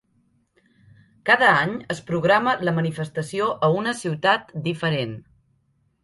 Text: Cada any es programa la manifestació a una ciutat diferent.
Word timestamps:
Cada 1.29 1.49
any 1.57 1.73
es 1.95 1.99
programa 2.07 2.55
la 2.69 2.73
manifestació 2.77 3.49
a 3.67 3.69
una 3.81 3.93
ciutat 3.99 4.49
diferent. 4.69 5.13